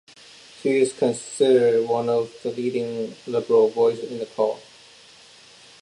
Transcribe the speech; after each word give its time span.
She 0.63 0.79
is 0.79 0.93
considered 0.93 1.87
one 1.87 2.09
of 2.09 2.33
the 2.41 2.49
leading 2.51 3.15
liberal 3.27 3.69
voices 3.69 4.09
in 4.11 4.17
the 4.17 4.25
Court. 4.25 4.59